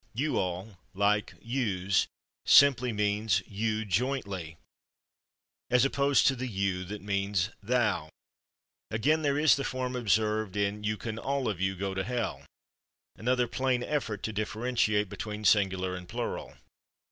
/You 0.15 0.33
all/, 0.39 0.79
like 0.95 1.39
/yous/, 1.45 2.07
simply 2.43 2.91
means 2.91 3.41
/you 3.43 3.87
jointly/ 3.87 4.57
as 5.69 5.85
opposed 5.85 6.25
to 6.25 6.35
the 6.35 6.49
/you/ 6.49 6.87
that 6.87 7.03
means 7.03 7.51
/thou/. 7.63 8.09
Again, 8.89 9.21
there 9.21 9.37
is 9.37 9.55
the 9.55 9.63
form 9.63 9.95
observed 9.95 10.55
in 10.57 10.83
"you 10.83 10.97
can 10.97 11.17
/all 11.17 11.47
of 11.47 11.61
you/ 11.61 11.75
go 11.75 11.93
to 11.93 12.03
hell" 12.03 12.41
another 13.15 13.47
plain 13.47 13.83
effort 13.83 14.23
to 14.23 14.33
differentiate 14.33 15.07
between 15.07 15.45
singular 15.45 15.95
and 15.95 16.09
plural. 16.09 16.55